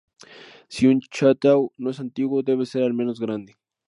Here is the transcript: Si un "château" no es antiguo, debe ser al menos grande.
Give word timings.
Si 0.67 0.87
un 0.87 0.99
"château" 0.99 1.73
no 1.77 1.91
es 1.91 1.99
antiguo, 1.99 2.41
debe 2.41 2.65
ser 2.65 2.81
al 2.81 2.95
menos 2.95 3.19
grande. 3.19 3.55